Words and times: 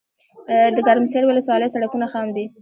دګرمسیر 0.77 1.23
ولسوالۍ 1.25 1.67
سړکونه 1.75 2.05
خام 2.13 2.27
دي 2.35 2.45